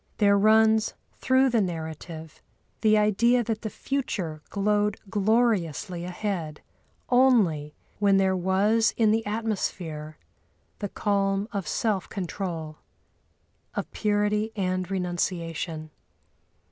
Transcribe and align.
There 0.17 0.35
runs 0.35 0.95
through 1.19 1.51
the 1.51 1.61
narrative 1.61 2.41
the 2.81 2.97
idea 2.97 3.43
that 3.43 3.61
the 3.61 3.69
future 3.69 4.41
glowed 4.49 4.97
gloriously 5.11 6.05
ahead 6.05 6.61
only 7.09 7.75
when 7.99 8.17
there 8.17 8.35
was 8.35 8.95
in 8.97 9.11
the 9.11 9.23
atmosphere 9.27 10.17
the 10.79 10.89
calm 10.89 11.47
of 11.51 11.67
self 11.67 12.09
control, 12.09 12.79
of 13.75 13.91
purity 13.91 14.51
and 14.55 14.89
renunciation. 14.89 15.91